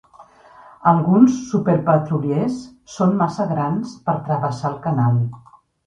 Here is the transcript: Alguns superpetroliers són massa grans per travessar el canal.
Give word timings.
Alguns 0.91 1.35
superpetroliers 1.51 2.59
són 2.97 3.15
massa 3.23 3.49
grans 3.55 3.97
per 4.09 4.21
travessar 4.31 4.77
el 4.77 4.85
canal. 4.91 5.27